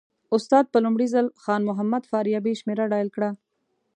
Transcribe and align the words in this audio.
استاد 0.35 0.65
په 0.73 0.77
لومړي 0.85 1.07
ځل 1.13 1.25
خان 1.43 1.61
محمد 1.69 2.03
فاریابي 2.11 2.53
شمېره 2.61 2.85
ډایل 2.91 3.09
کړه. 3.15 3.29